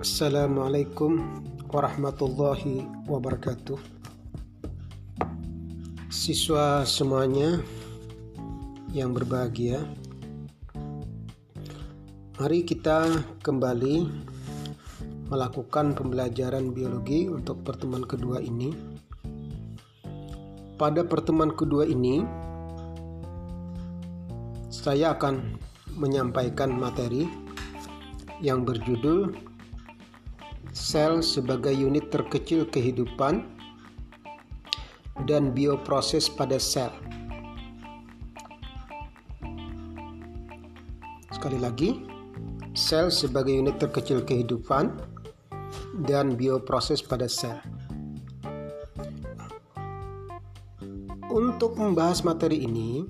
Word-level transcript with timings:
Assalamualaikum 0.00 1.20
warahmatullahi 1.68 2.88
wabarakatuh. 3.04 3.76
Siswa 6.08 6.88
semuanya 6.88 7.60
yang 8.96 9.12
berbahagia, 9.12 9.84
mari 12.40 12.64
kita 12.64 13.28
kembali 13.44 14.08
melakukan 15.28 15.92
pembelajaran 15.92 16.72
biologi 16.72 17.28
untuk 17.28 17.60
pertemuan 17.60 18.08
kedua 18.08 18.40
ini. 18.40 18.72
Pada 20.80 21.04
pertemuan 21.04 21.52
kedua 21.52 21.84
ini, 21.84 22.24
saya 24.72 25.12
akan 25.12 25.60
menyampaikan 25.92 26.72
materi 26.72 27.28
yang 28.40 28.64
berjudul 28.64 29.49
sel 30.70 31.24
sebagai 31.24 31.74
unit 31.74 32.08
terkecil 32.14 32.68
kehidupan 32.68 33.42
dan 35.26 35.50
bioproses 35.52 36.30
pada 36.30 36.56
sel. 36.56 36.92
Sekali 41.34 41.58
lagi, 41.58 42.04
sel 42.76 43.08
sebagai 43.08 43.56
unit 43.56 43.80
terkecil 43.80 44.22
kehidupan 44.22 44.92
dan 46.06 46.36
bioproses 46.36 47.00
pada 47.00 47.26
sel. 47.26 47.58
Untuk 51.30 51.78
membahas 51.78 52.26
materi 52.26 52.66
ini, 52.66 53.06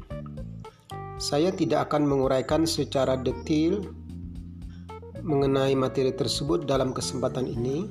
saya 1.21 1.53
tidak 1.53 1.89
akan 1.91 2.09
menguraikan 2.09 2.65
secara 2.65 3.17
detail 3.17 3.81
mengenai 5.23 5.77
materi 5.77 6.13
tersebut 6.13 6.65
dalam 6.65 6.93
kesempatan 6.97 7.47
ini, 7.47 7.87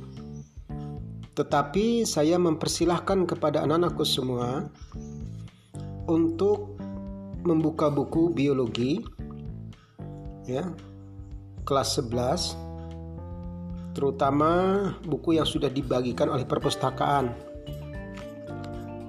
tetapi 1.33 2.03
saya 2.03 2.35
mempersilahkan 2.35 3.23
kepada 3.23 3.63
anak-anakku 3.63 4.03
semua 4.03 4.67
untuk 6.09 6.75
membuka 7.47 7.87
buku 7.87 8.35
biologi 8.35 8.99
ya 10.43 10.67
kelas 11.63 12.01
11 12.01 13.95
terutama 13.95 14.51
buku 15.05 15.37
yang 15.37 15.47
sudah 15.47 15.69
dibagikan 15.69 16.27
oleh 16.33 16.43
perpustakaan 16.43 17.31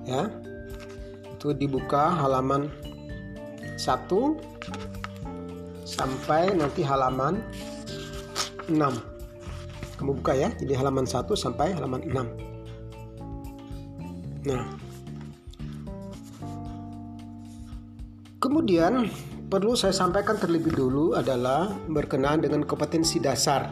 ya. 0.07 0.29
Itu 1.35 1.57
dibuka 1.57 2.13
halaman 2.21 2.69
1 3.81 3.81
sampai 5.89 6.53
nanti 6.53 6.85
halaman 6.85 7.41
6 8.71 9.99
kamu 9.99 10.23
buka 10.23 10.39
ya 10.39 10.55
jadi 10.57 10.79
halaman 10.79 11.05
1 11.05 11.27
sampai 11.35 11.75
halaman 11.75 12.07
6 12.07 14.47
nah. 14.47 14.65
Kemudian 18.41 19.05
perlu 19.53 19.77
saya 19.77 19.93
sampaikan 19.93 20.41
terlebih 20.41 20.73
dulu 20.73 21.13
adalah 21.13 21.69
berkenaan 21.93 22.41
dengan 22.41 22.65
kompetensi 22.65 23.21
dasar. 23.21 23.69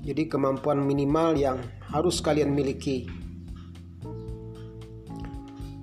Jadi 0.00 0.24
kemampuan 0.32 0.80
minimal 0.80 1.36
yang 1.36 1.60
harus 1.92 2.24
kalian 2.24 2.56
miliki. 2.56 3.04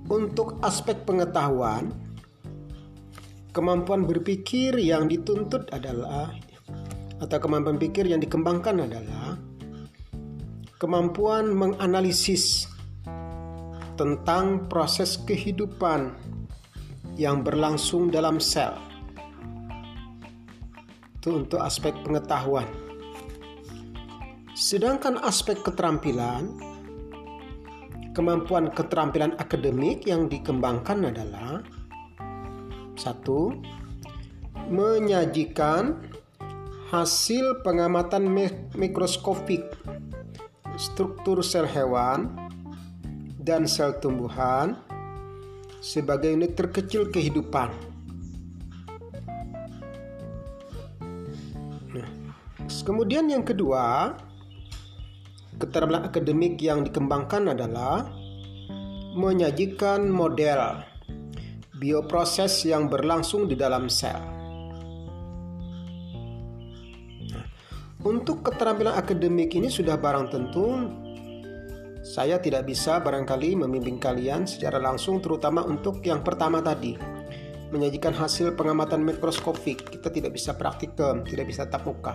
Untuk 0.09 0.57
aspek 0.65 1.05
pengetahuan 1.05 1.93
kemampuan 3.53 4.09
berpikir 4.09 4.81
yang 4.81 5.05
dituntut 5.05 5.69
adalah 5.69 6.33
atau 7.23 7.37
kemampuan 7.39 7.79
pikir 7.79 8.07
yang 8.07 8.19
dikembangkan 8.19 8.87
adalah 8.87 9.39
kemampuan 10.75 11.55
menganalisis 11.55 12.67
tentang 13.95 14.67
proses 14.67 15.15
kehidupan 15.23 16.11
yang 17.15 17.41
berlangsung 17.41 18.11
dalam 18.11 18.43
sel. 18.43 18.75
Itu 21.15 21.41
untuk 21.41 21.63
aspek 21.63 21.95
pengetahuan. 22.03 22.67
Sedangkan 24.55 25.19
aspek 25.23 25.63
keterampilan, 25.63 26.59
kemampuan 28.11 28.71
keterampilan 28.71 29.35
akademik 29.39 30.03
yang 30.03 30.27
dikembangkan 30.27 31.11
adalah 31.11 31.63
satu, 32.99 33.51
menyajikan 34.71 36.14
hasil 36.85 37.65
pengamatan 37.65 38.29
mikroskopik 38.77 39.65
struktur 40.77 41.41
sel 41.41 41.65
hewan 41.65 42.29
dan 43.41 43.65
sel 43.65 43.97
tumbuhan 43.97 44.77
sebagai 45.81 46.29
unit 46.29 46.53
terkecil 46.53 47.09
kehidupan. 47.09 47.73
Nah, 51.93 52.09
kemudian 52.85 53.33
yang 53.33 53.41
kedua, 53.41 54.13
keterampilan 55.57 56.05
akademik 56.05 56.61
yang 56.61 56.85
dikembangkan 56.85 57.57
adalah 57.57 58.05
menyajikan 59.15 60.05
model 60.05 60.85
bioproses 61.81 62.61
yang 62.67 62.91
berlangsung 62.91 63.49
di 63.49 63.57
dalam 63.57 63.89
sel. 63.89 64.44
Untuk 68.05 68.45
keterampilan 68.45 68.93
akademik 68.93 69.57
ini 69.57 69.65
sudah 69.65 69.97
barang 69.97 70.29
tentu. 70.29 70.93
Saya 72.05 72.37
tidak 72.37 72.69
bisa 72.69 73.01
barangkali 73.01 73.57
membimbing 73.57 73.97
kalian 73.97 74.45
secara 74.45 74.77
langsung 74.77 75.17
terutama 75.17 75.65
untuk 75.65 76.05
yang 76.05 76.21
pertama 76.21 76.61
tadi. 76.61 76.93
Menyajikan 77.73 78.13
hasil 78.13 78.53
pengamatan 78.53 79.01
mikroskopik 79.01 79.89
kita 79.89 80.13
tidak 80.13 80.37
bisa 80.37 80.53
praktikum 80.53 81.25
tidak 81.25 81.49
bisa 81.49 81.65
tatap 81.65 81.89
muka. 81.89 82.13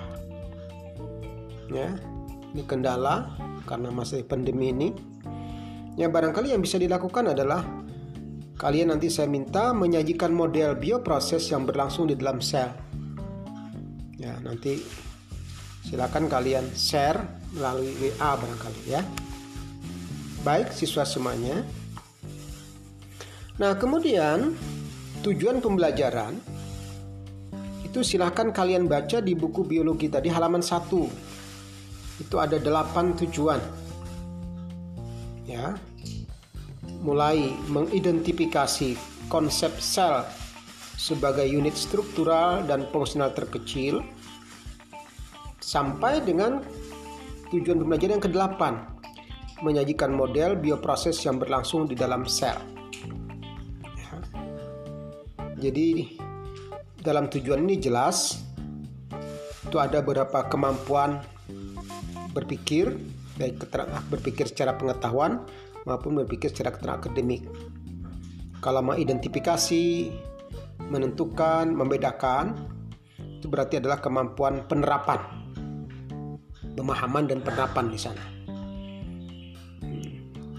Ya 1.75 1.91
ini 2.55 2.63
kendala 2.71 3.35
karena 3.67 3.91
masih 3.91 4.23
pandemi 4.23 4.71
ini. 4.71 4.95
Ya 5.99 6.07
barangkali 6.07 6.55
yang 6.55 6.63
bisa 6.63 6.79
dilakukan 6.79 7.35
adalah 7.35 7.67
kalian 8.63 8.95
nanti 8.95 9.11
saya 9.11 9.27
minta 9.27 9.75
menyajikan 9.75 10.31
model 10.31 10.79
bioproses 10.79 11.51
yang 11.51 11.67
berlangsung 11.67 12.07
di 12.07 12.15
dalam 12.15 12.39
sel. 12.39 12.71
Ya 14.23 14.39
nanti 14.39 15.10
Silakan 15.91 16.31
kalian 16.31 16.71
share 16.79 17.19
melalui 17.51 17.91
WA 17.99 18.39
barangkali 18.39 18.83
ya. 18.87 19.03
Baik 20.47 20.71
siswa 20.71 21.03
semuanya. 21.03 21.67
Nah, 23.59 23.75
kemudian 23.75 24.55
tujuan 25.27 25.59
pembelajaran 25.59 26.39
itu 27.83 28.07
silahkan 28.07 28.55
kalian 28.55 28.87
baca 28.87 29.19
di 29.19 29.35
buku 29.35 29.67
biologi 29.67 30.07
tadi 30.07 30.31
halaman 30.31 30.63
1. 30.63 32.23
Itu 32.23 32.39
ada 32.39 32.55
8 32.63 33.19
tujuan. 33.27 33.59
Ya. 35.43 35.75
Mulai 37.03 37.51
mengidentifikasi 37.67 38.95
konsep 39.27 39.75
sel 39.83 40.23
sebagai 40.95 41.51
unit 41.51 41.75
struktural 41.75 42.63
dan 42.63 42.87
fungsional 42.95 43.35
terkecil 43.35 44.07
sampai 45.61 46.25
dengan 46.25 46.65
tujuan 47.53 47.79
pembelajaran 47.85 48.17
yang 48.19 48.25
ke-8 48.25 48.63
menyajikan 49.61 50.11
model 50.11 50.57
bioproses 50.57 51.21
yang 51.25 51.37
berlangsung 51.37 51.85
di 51.85 51.93
dalam 51.93 52.25
sel. 52.25 52.57
Ya. 53.85 54.13
Jadi 55.69 56.17
dalam 57.01 57.29
tujuan 57.29 57.65
ini 57.69 57.77
jelas 57.77 58.41
itu 59.69 59.77
ada 59.77 60.01
beberapa 60.01 60.49
kemampuan 60.49 61.21
berpikir 62.33 62.97
baik 63.41 63.57
berpikir 64.13 64.49
secara 64.49 64.77
pengetahuan 64.77 65.45
maupun 65.89 66.21
berpikir 66.25 66.53
secara 66.53 66.77
keterangan 66.77 67.09
akademik. 67.09 67.49
Kalau 68.61 68.85
mengidentifikasi, 68.85 70.13
menentukan, 70.93 71.73
membedakan 71.73 72.53
itu 73.41 73.49
berarti 73.49 73.81
adalah 73.81 74.05
kemampuan 74.05 74.69
penerapan 74.69 75.40
pemahaman 76.75 77.27
dan 77.31 77.39
penerapan 77.43 77.87
di 77.91 77.99
sana. 77.99 78.25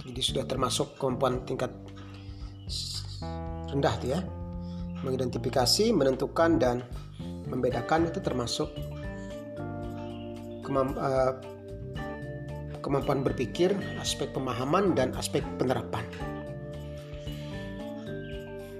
Jadi 0.05 0.21
sudah 0.21 0.43
termasuk 0.43 0.99
kemampuan 0.99 1.43
tingkat 1.47 1.71
rendah 3.71 3.95
ya. 4.03 4.19
Mengidentifikasi, 5.01 5.89
menentukan 5.95 6.61
dan 6.61 6.85
membedakan 7.49 8.05
itu 8.11 8.21
termasuk 8.21 8.69
uh, 10.69 11.33
kemampuan 12.85 13.25
berpikir, 13.25 13.73
aspek 13.97 14.29
pemahaman 14.29 14.93
dan 14.93 15.15
aspek 15.17 15.41
penerapan. 15.57 16.05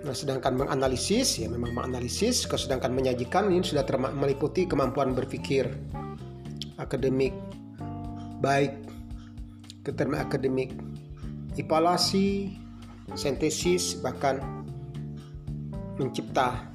Nah, 0.02 0.18
sedangkan 0.18 0.58
menganalisis 0.58 1.42
ya 1.42 1.48
memang 1.48 1.78
menganalisis, 1.78 2.50
sedangkan 2.50 2.90
menyajikan 2.90 3.54
ini 3.54 3.62
sudah 3.62 3.86
meliputi 4.12 4.66
kemampuan 4.66 5.14
berpikir 5.14 5.70
akademik 6.82 7.38
baik 8.42 8.74
ke 9.86 9.94
akademik 9.94 10.74
evaluasi 11.58 12.58
sintesis 13.14 13.98
bahkan 14.02 14.42
mencipta 16.02 16.66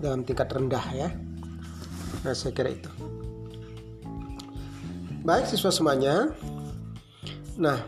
dalam 0.00 0.24
tingkat 0.24 0.48
rendah 0.52 0.86
ya. 0.94 1.08
Nah 2.24 2.34
saya 2.34 2.52
kira 2.54 2.72
itu. 2.72 2.90
Baik 5.26 5.50
siswa 5.50 5.74
semuanya. 5.74 6.30
Nah 7.58 7.82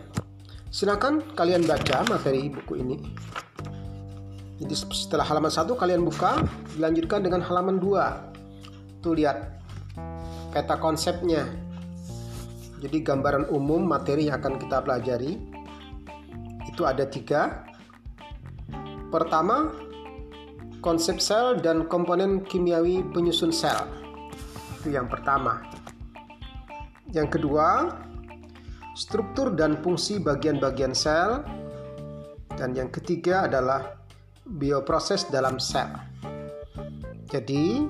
silakan 0.69 1.23
kalian 1.38 1.64
baca 1.64 2.05
materi 2.08 2.50
buku 2.50 2.82
ini. 2.82 2.96
Jadi 4.58 4.75
setelah 4.75 5.23
halaman 5.23 5.55
satu 5.55 5.79
kalian 5.79 6.02
buka 6.02 6.43
dilanjutkan 6.75 7.23
dengan 7.23 7.38
halaman 7.46 7.79
2 7.79 9.02
tuh 9.06 9.14
lihat 9.14 9.57
peta 10.55 10.77
konsepnya 10.81 11.47
jadi 12.79 13.03
gambaran 13.03 13.50
umum 13.50 13.85
materi 13.85 14.31
yang 14.31 14.39
akan 14.39 14.56
kita 14.61 14.85
pelajari 14.85 15.39
itu 16.67 16.83
ada 16.87 17.05
tiga 17.09 17.67
pertama 19.09 19.73
konsep 20.79 21.19
sel 21.19 21.59
dan 21.59 21.87
komponen 21.91 22.47
kimiawi 22.47 23.03
penyusun 23.11 23.50
sel. 23.50 23.87
Itu 24.79 24.95
yang 24.95 25.11
pertama. 25.11 25.62
Yang 27.11 27.39
kedua, 27.41 27.99
struktur 28.94 29.55
dan 29.59 29.81
fungsi 29.83 30.23
bagian-bagian 30.23 30.94
sel. 30.94 31.43
Dan 32.59 32.75
yang 32.75 32.91
ketiga 32.91 33.47
adalah 33.47 34.03
bioproses 34.43 35.27
dalam 35.31 35.62
sel. 35.62 35.87
Jadi, 37.29 37.85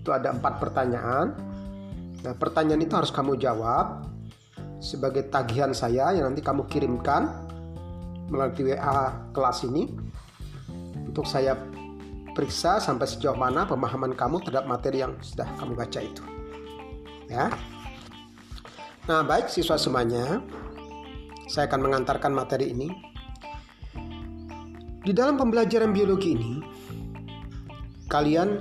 itu 0.00 0.10
ada 0.14 0.32
empat 0.32 0.62
pertanyaan 0.62 1.26
nah 2.22 2.34
pertanyaan 2.34 2.82
itu 2.82 2.94
harus 2.94 3.10
kamu 3.10 3.36
jawab 3.36 4.06
sebagai 4.78 5.26
tagihan 5.26 5.74
saya 5.74 6.14
yang 6.14 6.30
nanti 6.30 6.42
kamu 6.42 6.70
kirimkan 6.70 7.50
melalui 8.30 8.72
WA 8.72 9.28
kelas 9.34 9.66
ini 9.66 9.90
untuk 11.08 11.26
saya 11.26 11.58
periksa 12.38 12.78
sampai 12.78 13.10
sejauh 13.10 13.34
mana 13.34 13.66
pemahaman 13.66 14.14
kamu 14.14 14.38
terhadap 14.46 14.70
materi 14.70 15.02
yang 15.02 15.18
sudah 15.18 15.48
kamu 15.58 15.74
baca 15.74 15.98
itu. 15.98 16.22
Ya. 17.26 17.50
Nah, 19.10 19.26
baik 19.26 19.50
siswa 19.50 19.74
semuanya, 19.74 20.38
saya 21.50 21.66
akan 21.66 21.80
mengantarkan 21.82 22.30
materi 22.30 22.70
ini. 22.70 22.94
Di 25.08 25.16
dalam 25.16 25.40
pembelajaran 25.40 25.88
biologi 25.88 26.36
ini, 26.36 26.60
kalian 28.12 28.60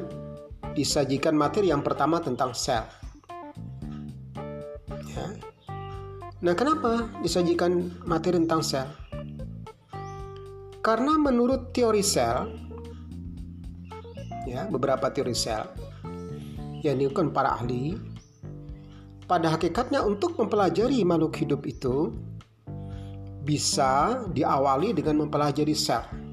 disajikan 0.72 1.36
materi 1.36 1.76
yang 1.76 1.84
pertama 1.84 2.24
tentang 2.24 2.56
sel. 2.56 2.88
Ya, 5.12 5.28
Nah, 6.40 6.56
kenapa 6.56 7.12
disajikan 7.20 7.92
materi 8.08 8.40
tentang 8.40 8.64
sel? 8.64 8.88
Karena 10.80 11.20
menurut 11.20 11.76
teori 11.76 12.00
sel, 12.00 12.48
ya 14.48 14.72
beberapa 14.72 15.12
teori 15.12 15.36
sel 15.36 15.68
yang 16.80 16.96
dilakukan 16.96 17.36
para 17.36 17.60
ahli, 17.60 17.92
pada 19.28 19.52
hakikatnya 19.52 20.00
untuk 20.00 20.40
mempelajari 20.40 21.04
makhluk 21.04 21.44
hidup 21.44 21.68
itu 21.68 22.16
bisa 23.44 24.24
diawali 24.32 24.96
dengan 24.96 25.28
mempelajari 25.28 25.76
sel. 25.76 26.27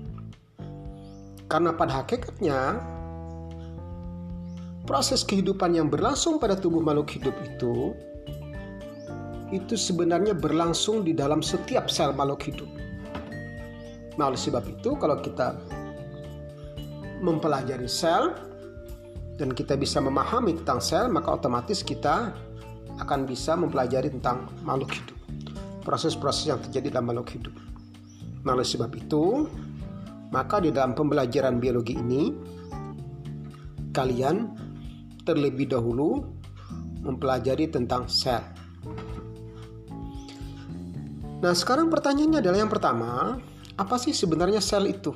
Karena 1.49 1.77
pada 1.77 2.03
hakikatnya 2.03 2.81
proses 4.85 5.25
kehidupan 5.25 5.77
yang 5.77 5.89
berlangsung 5.89 6.37
pada 6.37 6.57
tubuh 6.57 6.85
makhluk 6.85 7.09
hidup 7.09 7.37
itu 7.45 7.97
itu 9.53 9.79
sebenarnya 9.79 10.35
berlangsung 10.35 11.07
di 11.07 11.15
dalam 11.15 11.39
setiap 11.39 11.87
sel 11.87 12.11
makhluk 12.11 12.43
hidup. 12.43 12.71
Nah, 14.19 14.31
oleh 14.31 14.39
sebab 14.39 14.63
itu, 14.67 14.95
kalau 14.99 15.19
kita 15.23 15.59
mempelajari 17.23 17.87
sel 17.87 18.35
dan 19.39 19.51
kita 19.51 19.79
bisa 19.79 20.03
memahami 20.03 20.59
tentang 20.63 20.79
sel, 20.83 21.07
maka 21.11 21.35
otomatis 21.35 21.83
kita 21.83 22.35
akan 22.99 23.27
bisa 23.27 23.59
mempelajari 23.59 24.11
tentang 24.11 24.51
makhluk 24.63 24.95
hidup. 24.95 25.19
Proses-proses 25.83 26.51
yang 26.51 26.59
terjadi 26.63 26.99
dalam 26.99 27.11
makhluk 27.15 27.31
hidup. 27.35 27.55
Nah, 28.43 28.59
oleh 28.59 28.67
sebab 28.67 28.91
itu, 28.95 29.47
maka 30.35 30.59
di 30.59 30.75
dalam 30.75 30.99
pembelajaran 30.99 31.63
biologi 31.63 31.95
ini, 31.95 32.35
kalian 33.95 34.51
terlebih 35.23 35.71
dahulu 35.71 36.27
mempelajari 37.07 37.71
tentang 37.71 38.11
sel. 38.11 38.43
Nah, 41.39 41.55
sekarang 41.55 41.87
pertanyaannya 41.87 42.43
adalah 42.43 42.59
yang 42.59 42.73
pertama, 42.73 43.39
apa 43.79 43.95
sih 43.95 44.11
sebenarnya 44.11 44.59
sel 44.59 44.91
itu? 44.91 45.15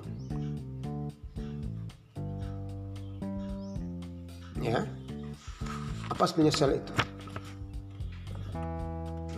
Ya. 4.62 4.86
Apa 6.14 6.30
sebenarnya 6.30 6.54
sel 6.54 6.78
itu? 6.78 6.92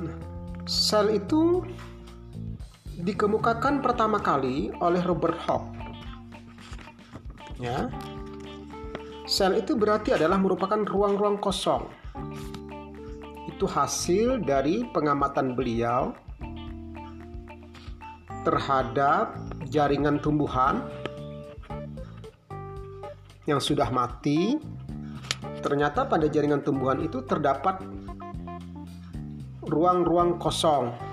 Nah, 0.04 0.16
sel 0.68 1.16
itu 1.16 1.64
dikemukakan 3.00 3.80
pertama 3.80 4.20
kali 4.20 4.68
oleh 4.78 5.00
Robert 5.04 5.40
Hooke. 5.48 5.72
Ya. 7.60 7.88
Sel 9.24 9.60
itu 9.60 9.76
berarti 9.76 10.16
adalah 10.16 10.36
merupakan 10.36 10.80
ruang-ruang 10.80 11.38
kosong. 11.40 11.86
Itu 13.46 13.68
hasil 13.68 14.42
dari 14.42 14.84
pengamatan 14.90 15.54
beliau 15.54 16.16
terhadap 18.42 19.36
jaringan 19.68 20.18
tumbuhan 20.18 20.88
yang 23.44 23.60
sudah 23.60 23.92
mati. 23.92 24.56
Ternyata 25.60 26.08
pada 26.08 26.24
jaringan 26.24 26.64
tumbuhan 26.64 27.04
itu 27.04 27.20
terdapat 27.28 27.84
ruang-ruang 29.68 30.40
kosong. 30.40 31.09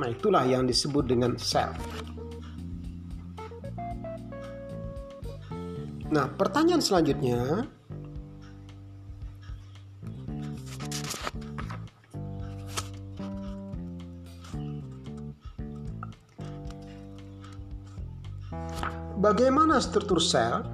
Nah, 0.00 0.08
itulah 0.08 0.48
yang 0.48 0.64
disebut 0.64 1.04
dengan 1.12 1.36
sel. 1.36 1.76
Nah, 6.08 6.24
pertanyaan 6.40 6.80
selanjutnya, 6.80 7.68
bagaimana 19.20 19.84
struktur 19.84 20.16
sel 20.16 20.64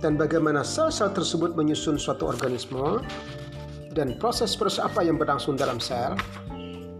dan 0.00 0.16
bagaimana 0.16 0.64
sel-sel 0.64 1.12
tersebut 1.12 1.52
menyusun 1.52 2.00
suatu 2.00 2.24
organisme 2.24 3.04
dan 3.96 4.20
proses-proses 4.20 4.84
apa 4.84 5.00
yang 5.00 5.16
berlangsung 5.16 5.56
dalam 5.56 5.80
sel 5.80 6.12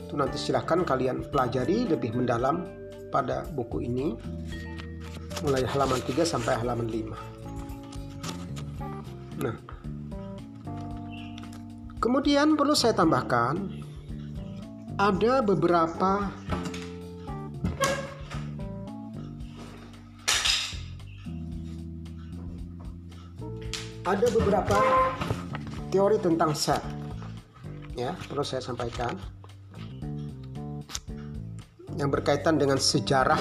itu 0.01 0.17
nanti 0.17 0.41
silahkan 0.41 0.81
kalian 0.81 1.29
pelajari 1.29 1.85
lebih 1.85 2.17
mendalam 2.17 2.65
pada 3.13 3.45
buku 3.53 3.85
ini 3.85 4.17
mulai 5.45 5.61
halaman 5.69 6.01
3 6.01 6.25
sampai 6.25 6.57
halaman 6.57 6.89
5. 6.89 9.45
Nah, 9.45 9.53
kemudian 12.01 12.57
perlu 12.57 12.73
saya 12.73 12.97
tambahkan 12.97 13.85
ada 14.97 15.45
beberapa 15.45 16.33
ada 24.09 24.27
beberapa 24.33 24.81
teori 25.89 26.19
tentang 26.19 26.53
sel 26.53 26.83
ya 27.97 28.13
perlu 28.29 28.45
saya 28.45 28.61
sampaikan 28.61 29.17
yang 31.97 32.13
berkaitan 32.13 32.61
dengan 32.61 32.77
sejarah 32.77 33.41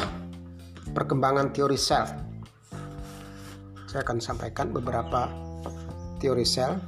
perkembangan 0.96 1.52
teori 1.52 1.76
sel. 1.76 2.08
Saya 3.92 4.00
akan 4.04 4.24
sampaikan 4.24 4.72
beberapa 4.72 5.28
teori 6.24 6.48
sel. 6.48 6.80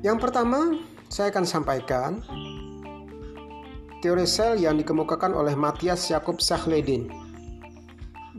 Yang 0.00 0.16
pertama, 0.20 0.80
saya 1.12 1.28
akan 1.28 1.44
sampaikan 1.44 2.24
teori 4.00 4.24
sel 4.24 4.56
yang 4.56 4.80
dikemukakan 4.80 5.36
oleh 5.36 5.52
Matthias 5.52 6.08
Jakob 6.08 6.40
Sachledin 6.40 7.12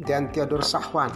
dan 0.02 0.34
Theodor 0.34 0.66
Sahwan. 0.66 1.14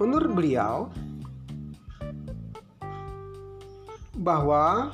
Menurut 0.00 0.30
beliau, 0.32 0.88
bahwa 4.18 4.92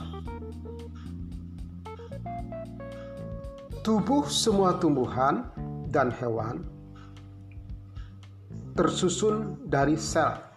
tubuh 3.86 4.26
semua 4.26 4.78
tumbuhan 4.78 5.46
dan 5.90 6.10
hewan 6.10 6.66
tersusun 8.74 9.58
dari 9.70 9.94
sel. 9.94 10.53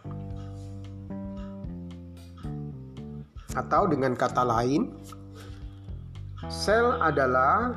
Atau 3.58 3.90
dengan 3.90 4.14
kata 4.14 4.46
lain, 4.46 4.94
sel 6.46 6.94
adalah 7.02 7.74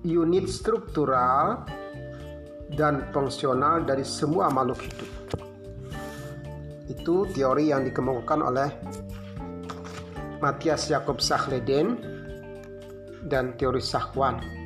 unit 0.00 0.48
struktural 0.48 1.68
dan 2.72 3.04
fungsional 3.12 3.84
dari 3.84 4.00
semua 4.00 4.48
makhluk 4.48 4.80
hidup. 4.88 5.10
Itu 6.88 7.28
teori 7.28 7.76
yang 7.76 7.84
dikemukakan 7.84 8.40
oleh 8.40 8.68
Matthias 10.40 10.88
Jakob 10.88 11.20
Sachleden 11.20 12.00
dan 13.28 13.52
teori 13.60 13.84
Sahwan. 13.84 14.61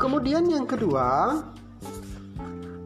Kemudian 0.00 0.48
yang 0.48 0.64
kedua, 0.64 1.36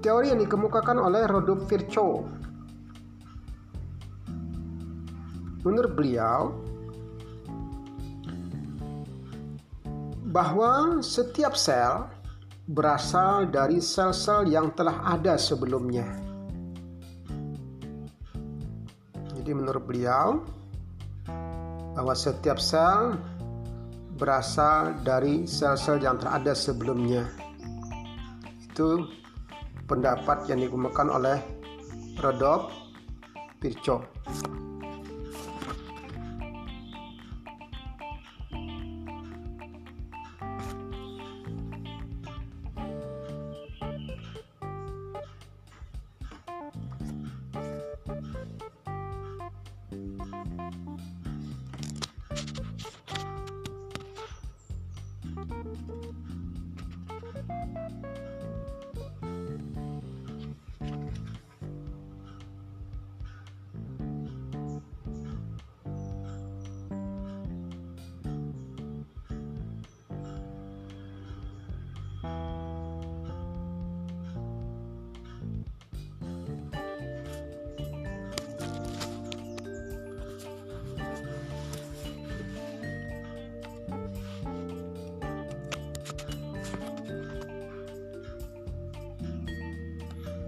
teori 0.02 0.34
yang 0.34 0.42
dikemukakan 0.42 0.98
oleh 0.98 1.22
Rodolphe 1.30 1.70
Virchow 1.70 2.26
Menurut 5.64 5.96
beliau, 5.96 6.52
bahwa 10.28 11.00
setiap 11.00 11.56
sel 11.56 12.04
berasal 12.68 13.48
dari 13.48 13.80
sel-sel 13.80 14.44
yang 14.44 14.76
telah 14.76 15.00
ada 15.16 15.40
sebelumnya. 15.40 16.04
Jadi 19.40 19.50
menurut 19.56 19.84
beliau 19.88 20.44
bahwa 21.96 22.12
setiap 22.12 22.60
sel 22.60 23.16
berasal 24.14 25.02
dari 25.02 25.46
sel-sel 25.46 25.98
yang 25.98 26.18
telah 26.22 26.38
ada 26.38 26.54
sebelumnya. 26.54 27.26
Itu 28.70 29.10
pendapat 29.90 30.46
yang 30.50 30.62
digunakan 30.62 31.06
oleh 31.10 31.38
Rodolphe 32.18 32.70
Virchow. 33.58 34.02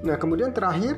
Nah, 0.07 0.15
kemudian 0.15 0.55
terakhir. 0.55 0.95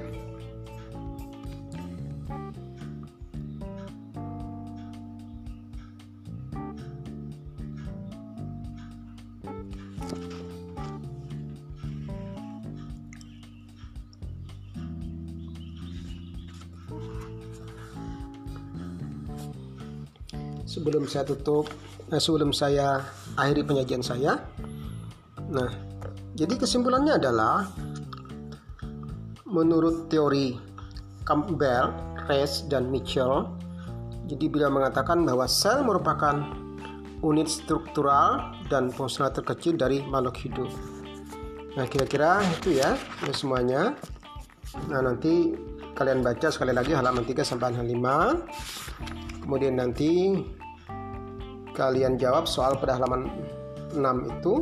Sebelum 20.69 21.09
saya 21.09 21.25
tutup 21.25 21.65
eh, 22.13 22.21
sebelum 22.21 22.53
saya 22.53 23.01
akhiri 23.41 23.65
penyajian 23.65 24.05
saya. 24.05 24.37
Nah 25.49 25.73
jadi 26.37 26.55
kesimpulannya 26.55 27.19
adalah 27.19 27.67
menurut 29.49 30.13
teori 30.13 30.61
Campbell, 31.25 31.93
Rees, 32.29 32.65
dan 32.69 32.89
Mitchell, 32.93 33.49
jadi 34.29 34.45
beliau 34.49 34.69
mengatakan 34.69 35.25
bahwa 35.25 35.49
sel 35.49 35.81
merupakan 35.85 36.45
unit 37.25 37.49
struktural 37.51 38.55
dan 38.69 38.93
fungsional 38.93 39.33
terkecil 39.33 39.75
dari 39.75 40.05
makhluk 40.05 40.37
hidup. 40.39 40.71
Nah, 41.75 41.89
kira-kira 41.89 42.45
itu 42.61 42.77
ya, 42.77 42.95
ya 43.25 43.33
semuanya. 43.33 43.97
Nah, 44.93 45.01
nanti 45.01 45.57
kalian 45.97 46.21
baca 46.21 46.53
sekali 46.53 46.77
lagi 46.77 46.93
halaman 46.93 47.25
3 47.25 47.43
sampai 47.43 47.73
halaman 47.73 47.89
5. 49.41 49.45
Kemudian 49.45 49.81
nanti 49.81 50.37
kalian 51.73 52.21
jawab 52.21 52.45
soal 52.45 52.77
pada 52.77 53.01
halaman 53.01 53.33
6 53.97 54.05
itu 54.29 54.55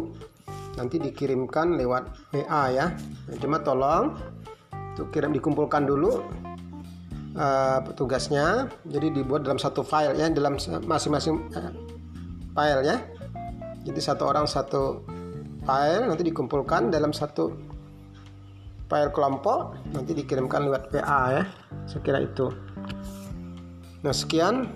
nanti 0.77 0.97
dikirimkan 1.01 1.75
lewat 1.75 2.33
WA 2.37 2.65
ya. 2.71 2.87
Nah, 2.95 3.37
cuma 3.41 3.59
tolong 3.65 4.15
itu 4.97 5.05
kirim 5.13 5.37
dikumpulkan 5.37 5.85
dulu 5.85 6.25
uh, 7.37 7.79
tugasnya 7.93 8.73
jadi 8.89 9.13
dibuat 9.13 9.45
dalam 9.45 9.61
satu 9.61 9.85
file 9.85 10.17
ya 10.17 10.33
dalam 10.33 10.57
masing-masing 10.89 11.37
uh, 11.53 11.73
file 12.57 12.83
ya. 12.83 12.97
Jadi 13.87 14.01
satu 14.03 14.27
orang 14.27 14.49
satu 14.49 15.05
file 15.69 16.09
nanti 16.09 16.27
dikumpulkan 16.27 16.89
dalam 16.89 17.13
satu 17.13 17.55
file 18.89 19.13
kelompok 19.13 19.77
nanti 19.93 20.17
dikirimkan 20.17 20.67
lewat 20.67 20.91
WA 20.91 21.23
ya. 21.37 21.45
Sekira 21.85 22.25
itu. 22.25 22.51
Nah 24.01 24.17
sekian 24.17 24.67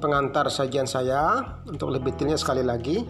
pengantar 0.00 0.48
sajian 0.48 0.88
saya. 0.88 1.44
Untuk 1.68 1.92
lebih 1.92 2.16
detailnya 2.16 2.40
sekali 2.40 2.64
lagi 2.64 3.04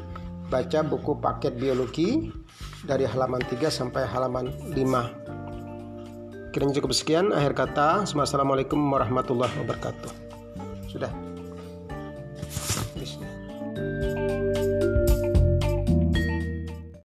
baca 0.48 0.80
buku 0.82 1.16
paket 1.22 1.54
biologi 1.60 2.32
dari 2.84 3.04
halaman 3.04 3.40
3 3.44 3.68
sampai 3.68 4.08
halaman 4.08 4.48
5 4.72 5.27
Kiranya 6.58 6.74
cukup 6.82 6.90
sekian 6.90 7.30
akhir 7.30 7.54
kata. 7.54 8.02
Assalamualaikum 8.02 8.82
warahmatullahi 8.90 9.54
wabarakatuh. 9.62 10.10
Sudah. 10.90 11.27